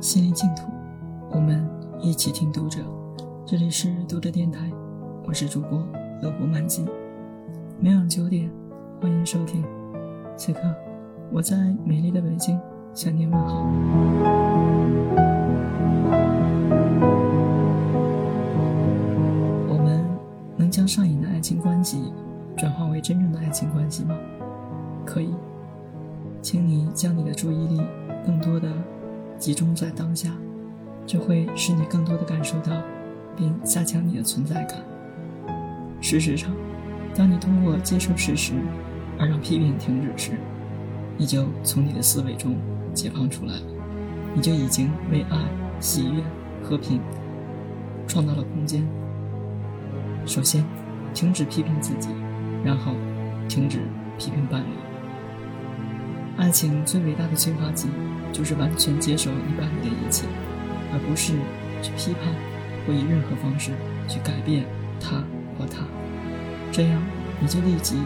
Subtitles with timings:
[0.00, 0.70] 心灵净土，
[1.30, 1.66] 我们
[2.00, 2.80] 一起听读者，
[3.46, 4.70] 这里是读者电台，
[5.26, 5.82] 我是主播
[6.20, 6.84] 乐活满记。
[7.80, 8.50] 每晚九点，
[9.00, 9.64] 欢迎收听。
[10.36, 10.60] 此刻，
[11.32, 12.60] 我在美丽的北京
[12.92, 13.66] 向您问好。
[19.68, 20.04] 我们
[20.58, 22.12] 能将上瘾的爱情关系
[22.54, 24.14] 转化为真正的爱情关系吗？
[25.06, 25.34] 可以，
[26.42, 27.80] 请你将你的注意力
[28.26, 28.68] 更多的
[29.38, 30.30] 集中在当下。
[31.06, 32.82] 这会使你更多的感受到，
[33.36, 34.82] 并加强你的存在感。
[36.00, 36.50] 事实上，
[37.14, 38.54] 当你通过接受事实
[39.18, 40.32] 而让批评停止时，
[41.16, 42.56] 你就从你的思维中
[42.92, 43.62] 解放出来了，
[44.34, 45.38] 你就已经为爱、
[45.78, 46.22] 喜悦、
[46.62, 47.00] 和平
[48.08, 48.84] 创造了空间。
[50.26, 50.64] 首先，
[51.14, 52.08] 停止批评自己，
[52.64, 52.92] 然后
[53.48, 53.78] 停止
[54.18, 54.66] 批评伴侣。
[56.36, 57.88] 爱情最伟大的催化剂，
[58.32, 60.26] 就是完全接受你伴侣的一切。
[60.92, 61.32] 而不是
[61.82, 62.32] 去批判
[62.86, 63.72] 或以任何方式
[64.08, 64.64] 去改变
[65.00, 65.22] 他
[65.58, 65.82] 或她，
[66.70, 67.02] 这样
[67.40, 67.96] 你就立即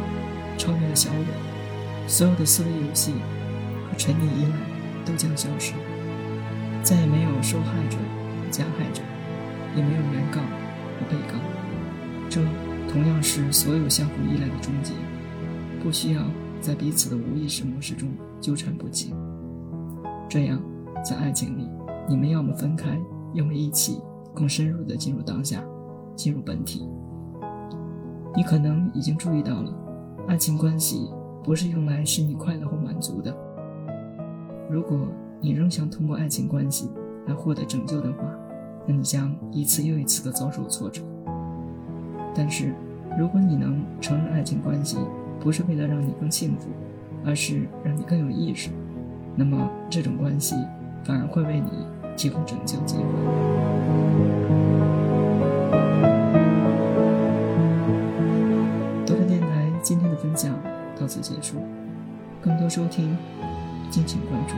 [0.57, 3.13] 超越了小我，所有的思维游戏
[3.87, 4.57] 和沉溺依赖
[5.05, 5.73] 都将消失，
[6.83, 7.99] 再也没有受害者
[8.51, 9.03] 加害者，
[9.77, 11.39] 也没有原告和被告，
[12.31, 12.41] 这
[12.91, 14.95] 同样是所有相互依赖的终结，
[15.83, 16.23] 不需要
[16.61, 18.09] 在彼此的无意识模式中
[18.41, 19.15] 纠缠不清，
[20.29, 20.61] 这样
[21.05, 21.69] 在爱情里。
[22.09, 23.01] 你们要么分开，
[23.35, 24.01] 要么一起，
[24.35, 25.63] 更深入的进入当下，
[26.17, 26.89] 进入本体。
[28.35, 29.73] 你可能已经注意到了，
[30.29, 31.09] 爱情关系
[31.43, 33.35] 不是用来使你快乐或满足的。
[34.69, 35.09] 如果
[35.41, 36.91] 你仍想通过爱情关系
[37.27, 38.19] 来获得拯救的话，
[38.87, 41.03] 那你将一次又一次的遭受挫折。
[42.35, 42.75] 但是，
[43.19, 44.99] 如果你能承认爱情关系
[45.41, 46.69] 不是为了让你更幸福，
[47.25, 48.71] 而是让你更有意识，
[49.35, 50.55] 那么这种关系
[51.03, 51.71] 反而会为你。
[52.17, 53.03] 提供拯救机会。
[59.07, 60.55] 多个电台今天的分享
[60.99, 61.57] 到此结束，
[62.43, 63.17] 更多收听
[63.91, 64.55] 敬请关注。